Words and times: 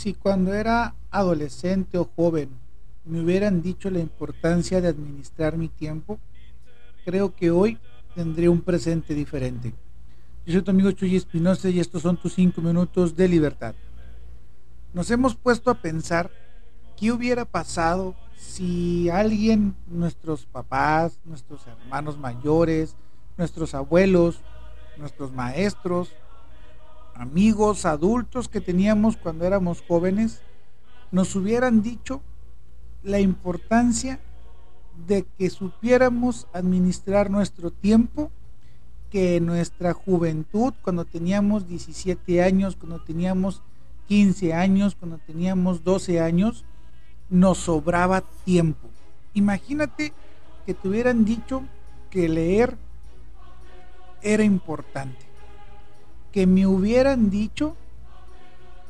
Si 0.00 0.14
cuando 0.14 0.54
era 0.54 0.94
adolescente 1.10 1.98
o 1.98 2.08
joven 2.16 2.48
me 3.04 3.20
hubieran 3.20 3.60
dicho 3.60 3.90
la 3.90 3.98
importancia 3.98 4.80
de 4.80 4.88
administrar 4.88 5.58
mi 5.58 5.68
tiempo, 5.68 6.18
creo 7.04 7.36
que 7.36 7.50
hoy 7.50 7.78
tendría 8.14 8.50
un 8.50 8.62
presente 8.62 9.14
diferente. 9.14 9.74
Yo 10.46 10.54
soy 10.54 10.62
tu 10.62 10.70
amigo 10.70 10.90
Chuy 10.92 11.16
Espinosa 11.16 11.68
y 11.68 11.80
estos 11.80 12.00
son 12.00 12.16
tus 12.16 12.32
cinco 12.32 12.62
minutos 12.62 13.14
de 13.14 13.28
libertad. 13.28 13.74
Nos 14.94 15.10
hemos 15.10 15.34
puesto 15.34 15.70
a 15.70 15.74
pensar 15.74 16.30
qué 16.96 17.12
hubiera 17.12 17.44
pasado 17.44 18.14
si 18.38 19.10
alguien, 19.10 19.76
nuestros 19.86 20.46
papás, 20.46 21.18
nuestros 21.26 21.66
hermanos 21.66 22.16
mayores, 22.16 22.96
nuestros 23.36 23.74
abuelos, 23.74 24.40
nuestros 24.96 25.30
maestros, 25.30 26.10
amigos, 27.20 27.84
adultos 27.84 28.48
que 28.48 28.62
teníamos 28.62 29.18
cuando 29.18 29.44
éramos 29.44 29.84
jóvenes, 29.86 30.40
nos 31.12 31.36
hubieran 31.36 31.82
dicho 31.82 32.22
la 33.02 33.20
importancia 33.20 34.18
de 35.06 35.26
que 35.36 35.50
supiéramos 35.50 36.46
administrar 36.54 37.30
nuestro 37.30 37.70
tiempo, 37.70 38.30
que 39.10 39.36
en 39.36 39.44
nuestra 39.44 39.92
juventud, 39.92 40.72
cuando 40.80 41.04
teníamos 41.04 41.68
17 41.68 42.42
años, 42.42 42.74
cuando 42.76 43.02
teníamos 43.02 43.60
15 44.08 44.54
años, 44.54 44.94
cuando 44.94 45.18
teníamos 45.18 45.84
12 45.84 46.20
años, 46.20 46.64
nos 47.28 47.58
sobraba 47.58 48.22
tiempo. 48.46 48.88
Imagínate 49.34 50.14
que 50.64 50.72
te 50.72 50.88
hubieran 50.88 51.26
dicho 51.26 51.62
que 52.08 52.30
leer 52.30 52.78
era 54.22 54.42
importante 54.42 55.29
que 56.32 56.46
me 56.46 56.66
hubieran 56.66 57.30
dicho 57.30 57.76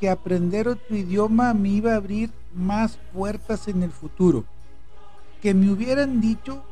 que 0.00 0.08
aprender 0.08 0.68
otro 0.68 0.96
idioma 0.96 1.54
me 1.54 1.70
iba 1.70 1.92
a 1.92 1.96
abrir 1.96 2.30
más 2.54 2.98
puertas 3.12 3.68
en 3.68 3.82
el 3.82 3.90
futuro. 3.90 4.44
Que 5.42 5.54
me 5.54 5.70
hubieran 5.70 6.20
dicho 6.20 6.62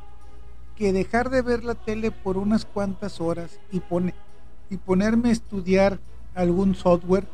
que 0.77 0.93
dejar 0.93 1.31
de 1.31 1.43
ver 1.43 1.65
la 1.65 1.75
tele 1.75 2.11
por 2.11 2.37
unas 2.37 2.65
cuantas 2.65 3.21
horas 3.21 3.61
y, 3.71 3.83
y 4.71 4.77
ponerme 4.79 5.29
a 5.29 5.33
estudiar 5.33 6.01
algún 6.35 6.75
software 6.75 7.27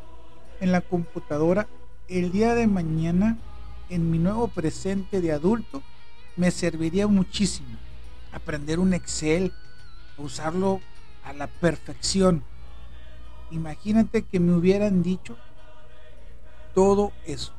en 0.60 0.72
la 0.72 0.80
computadora 0.80 1.66
el 2.08 2.32
día 2.32 2.54
de 2.54 2.66
mañana 2.66 3.38
en 3.88 4.10
mi 4.10 4.18
nuevo 4.18 4.48
presente 4.48 5.20
de 5.20 5.32
adulto 5.32 5.82
me 6.36 6.50
serviría 6.50 7.06
muchísimo. 7.06 7.68
Aprender 8.32 8.78
un 8.78 8.94
Excel, 8.94 9.52
usarlo 10.18 10.80
a 11.24 11.32
la 11.32 11.46
perfección 11.46 12.42
Imagínate 13.50 14.22
que 14.22 14.38
me 14.40 14.52
hubieran 14.54 15.02
dicho 15.02 15.36
todo 16.74 17.12
eso. 17.26 17.52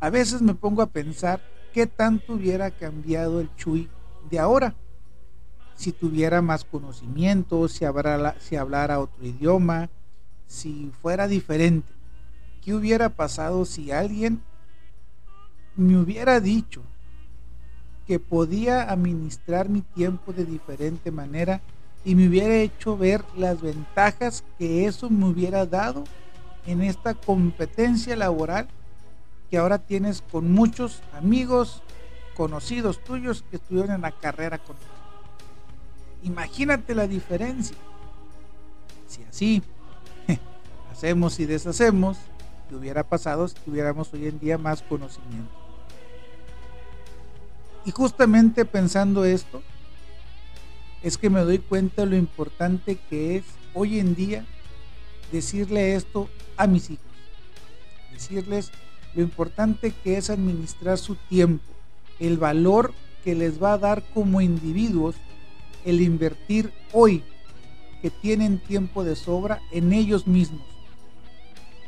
A 0.00 0.08
veces 0.10 0.40
me 0.40 0.54
pongo 0.54 0.82
a 0.82 0.86
pensar 0.86 1.40
qué 1.72 1.86
tanto 1.86 2.34
hubiera 2.34 2.70
cambiado 2.70 3.40
el 3.40 3.54
Chuy 3.56 3.88
de 4.30 4.38
ahora. 4.38 4.74
Si 5.74 5.92
tuviera 5.92 6.42
más 6.42 6.64
conocimiento, 6.64 7.68
si, 7.68 7.84
si 8.38 8.56
hablara 8.56 9.00
otro 9.00 9.26
idioma, 9.26 9.90
si 10.46 10.90
fuera 11.00 11.28
diferente. 11.28 11.92
¿Qué 12.62 12.74
hubiera 12.74 13.10
pasado 13.10 13.64
si 13.64 13.90
alguien 13.90 14.42
me 15.76 15.98
hubiera 15.98 16.40
dicho 16.40 16.82
que 18.06 18.18
podía 18.18 18.90
administrar 18.90 19.68
mi 19.68 19.82
tiempo 19.82 20.32
de 20.32 20.44
diferente 20.44 21.10
manera 21.10 21.60
y 22.04 22.14
me 22.14 22.28
hubiera 22.28 22.54
hecho 22.56 22.96
ver 22.96 23.24
las 23.36 23.60
ventajas 23.60 24.44
que 24.58 24.86
eso 24.86 25.10
me 25.10 25.26
hubiera 25.26 25.66
dado 25.66 26.04
en 26.66 26.82
esta 26.82 27.14
competencia 27.14 28.16
laboral 28.16 28.68
que 29.50 29.58
ahora 29.58 29.78
tienes 29.78 30.22
con 30.22 30.50
muchos 30.52 31.02
amigos 31.12 31.82
conocidos 32.36 33.02
tuyos 33.02 33.44
que 33.50 33.56
estuvieron 33.56 33.90
en 33.90 34.00
la 34.00 34.12
carrera 34.12 34.58
contigo. 34.58 34.88
Imagínate 36.22 36.94
la 36.94 37.06
diferencia. 37.06 37.76
Si 39.08 39.22
así 39.24 39.62
hacemos 40.92 41.38
y 41.40 41.46
deshacemos, 41.46 42.16
¿qué 42.68 42.76
hubiera 42.76 43.02
pasado 43.02 43.48
si 43.48 43.56
tuviéramos 43.56 44.12
hoy 44.14 44.28
en 44.28 44.38
día 44.38 44.56
más 44.56 44.82
conocimiento? 44.82 45.50
Y 47.84 47.90
justamente 47.90 48.64
pensando 48.64 49.24
esto, 49.24 49.62
es 51.02 51.18
que 51.18 51.30
me 51.30 51.40
doy 51.40 51.58
cuenta 51.58 52.04
lo 52.04 52.16
importante 52.16 52.98
que 53.08 53.36
es 53.36 53.44
hoy 53.74 53.98
en 53.98 54.14
día 54.14 54.44
decirle 55.32 55.94
esto 55.94 56.28
a 56.56 56.66
mis 56.66 56.90
hijos. 56.90 57.06
Decirles 58.12 58.70
lo 59.14 59.22
importante 59.22 59.92
que 60.04 60.16
es 60.16 60.30
administrar 60.30 60.98
su 60.98 61.14
tiempo, 61.14 61.64
el 62.18 62.38
valor 62.38 62.92
que 63.24 63.34
les 63.34 63.62
va 63.62 63.74
a 63.74 63.78
dar 63.78 64.02
como 64.14 64.40
individuos 64.40 65.16
el 65.84 66.00
invertir 66.00 66.72
hoy 66.92 67.24
que 68.02 68.10
tienen 68.10 68.58
tiempo 68.58 69.04
de 69.04 69.16
sobra 69.16 69.60
en 69.72 69.92
ellos 69.92 70.26
mismos. 70.26 70.66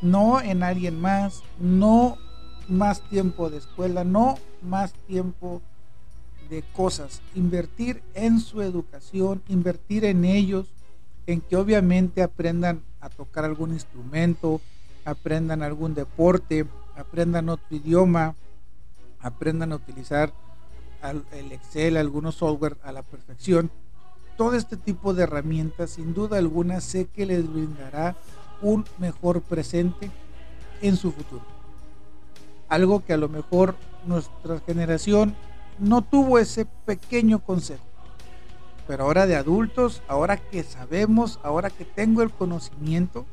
No 0.00 0.40
en 0.40 0.62
alguien 0.62 1.00
más, 1.00 1.42
no 1.58 2.16
más 2.68 3.02
tiempo 3.08 3.50
de 3.50 3.58
escuela, 3.58 4.04
no 4.04 4.36
más 4.62 4.92
tiempo 5.06 5.62
de 6.52 6.62
cosas, 6.74 7.22
invertir 7.34 8.02
en 8.12 8.38
su 8.38 8.60
educación, 8.60 9.42
invertir 9.48 10.04
en 10.04 10.26
ellos, 10.26 10.66
en 11.26 11.40
que 11.40 11.56
obviamente 11.56 12.22
aprendan 12.22 12.82
a 13.00 13.08
tocar 13.08 13.46
algún 13.46 13.72
instrumento, 13.72 14.60
aprendan 15.06 15.62
algún 15.62 15.94
deporte, 15.94 16.66
aprendan 16.94 17.48
otro 17.48 17.74
idioma, 17.74 18.34
aprendan 19.20 19.72
a 19.72 19.76
utilizar 19.76 20.34
el 21.32 21.52
Excel, 21.52 21.96
algunos 21.96 22.34
software 22.34 22.76
a 22.82 22.92
la 22.92 23.02
perfección. 23.02 23.70
Todo 24.36 24.54
este 24.54 24.76
tipo 24.76 25.14
de 25.14 25.22
herramientas, 25.22 25.92
sin 25.92 26.12
duda 26.12 26.36
alguna, 26.36 26.82
sé 26.82 27.06
que 27.06 27.24
les 27.24 27.50
brindará 27.50 28.14
un 28.60 28.84
mejor 28.98 29.40
presente 29.40 30.10
en 30.82 30.98
su 30.98 31.12
futuro. 31.12 31.46
Algo 32.68 33.02
que 33.02 33.14
a 33.14 33.16
lo 33.16 33.30
mejor 33.30 33.74
nuestra 34.04 34.60
generación 34.60 35.34
no 35.78 36.02
tuvo 36.02 36.38
ese 36.38 36.66
pequeño 36.84 37.38
consejo. 37.38 37.84
Pero 38.86 39.04
ahora 39.04 39.26
de 39.26 39.36
adultos, 39.36 40.02
ahora 40.08 40.36
que 40.36 40.62
sabemos, 40.62 41.38
ahora 41.42 41.70
que 41.70 41.84
tengo 41.84 42.22
el 42.22 42.30
conocimiento, 42.30 43.24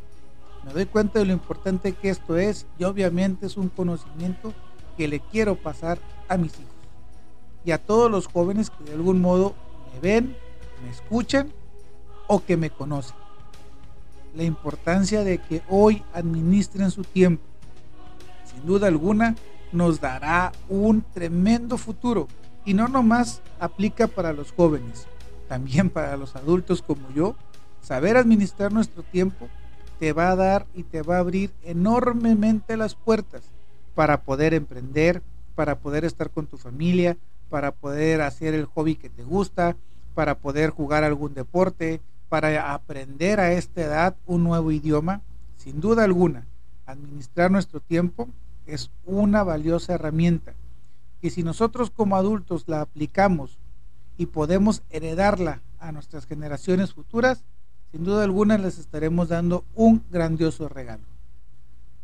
me 0.66 0.73
doy 0.73 0.85
cuenta 0.85 1.19
de 1.19 1.25
lo 1.25 1.33
importante 1.33 1.94
que 1.94 2.09
esto 2.09 2.38
es 2.38 2.66
y 2.77 2.83
obviamente 2.83 3.45
es 3.45 3.57
un 3.57 3.69
conocimiento 3.69 4.53
que 4.97 5.07
le 5.07 5.19
quiero 5.19 5.55
pasar 5.55 6.00
a 6.27 6.38
mis 6.38 6.53
hijos 6.53 6.79
y 7.66 7.72
a 7.72 7.77
todos 7.77 8.09
los 8.09 8.27
jóvenes 8.27 8.69
que 8.69 8.83
de 8.83 8.94
algún 8.94 9.21
modo 9.21 9.53
me 9.94 10.00
ven, 10.00 10.35
me 10.83 10.89
escuchan 10.89 11.51
o 12.27 12.44
que 12.44 12.57
me 12.57 12.69
conocen. 12.69 13.16
La 14.35 14.44
importancia 14.44 15.23
de 15.23 15.39
que 15.39 15.61
hoy 15.69 16.03
administren 16.13 16.91
su 16.91 17.03
tiempo. 17.03 17.44
Sin 18.45 18.66
duda 18.66 18.88
alguna, 18.88 19.35
nos 19.72 20.00
dará 20.00 20.52
un 20.68 21.02
tremendo 21.02 21.78
futuro. 21.78 22.28
Y 22.66 22.74
no 22.74 22.88
nomás 22.88 23.41
aplica 23.59 24.07
para 24.07 24.34
los 24.34 24.52
jóvenes, 24.52 25.07
también 25.47 25.90
para 25.90 26.18
los 26.18 26.35
adultos 26.35 26.81
como 26.81 27.09
yo. 27.12 27.35
Saber 27.81 28.18
administrar 28.18 28.72
nuestro 28.72 29.03
tiempo 29.03 29.47
te 30.00 30.13
va 30.13 30.31
a 30.31 30.35
dar 30.35 30.66
y 30.74 30.84
te 30.84 31.02
va 31.02 31.18
a 31.18 31.19
abrir 31.19 31.52
enormemente 31.63 32.78
las 32.78 32.96
puertas 32.96 33.44
para 33.96 34.22
poder 34.22 34.53
emprender, 34.53 35.22
para 35.56 35.80
poder 35.80 36.06
estar 36.06 36.30
con 36.30 36.47
tu 36.47 36.57
familia, 36.57 37.18
para 37.50 37.72
poder 37.72 38.22
hacer 38.22 38.53
el 38.53 38.66
hobby 38.66 38.96
que 38.96 39.09
te 39.09 39.24
gusta, 39.24 39.75
para 40.13 40.36
poder 40.36 40.69
jugar 40.69 41.03
algún 41.03 41.34
deporte, 41.34 42.01
para 42.30 42.74
aprender 42.74 43.40
a 43.40 43.53
esta 43.53 43.81
edad 43.81 44.16
un 44.25 44.44
nuevo 44.44 44.72
idioma. 44.72 45.22
Sin 45.57 45.81
duda 45.81 46.03
alguna, 46.03 46.46
administrar 46.86 47.51
nuestro 47.51 47.80
tiempo 47.80 48.30
es 48.74 48.92
una 49.06 49.44
valiosa 49.44 49.94
herramienta 49.94 50.54
que 51.21 51.30
si 51.30 51.44
nosotros 51.44 51.89
como 51.89 52.16
adultos 52.16 52.63
la 52.68 52.81
aplicamos 52.81 53.57
y 54.18 54.27
podemos 54.27 54.83
heredarla 54.89 55.62
a 55.80 55.92
nuestras 55.92 56.25
generaciones 56.25 56.94
futuras, 56.94 57.44
sin 57.92 58.04
duda 58.04 58.24
alguna 58.24 58.57
les 58.57 58.77
estaremos 58.77 59.30
dando 59.30 59.66
un 59.75 60.04
grandioso 60.12 60.69
regalo. 60.69 61.04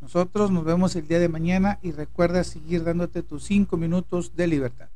Nosotros 0.01 0.51
nos 0.51 0.63
vemos 0.63 0.95
el 0.95 1.07
día 1.07 1.19
de 1.19 1.29
mañana 1.29 1.79
y 1.81 1.91
recuerda 1.91 2.43
seguir 2.43 2.83
dándote 2.83 3.23
tus 3.23 3.43
cinco 3.43 3.77
minutos 3.77 4.35
de 4.35 4.47
libertad. 4.47 4.89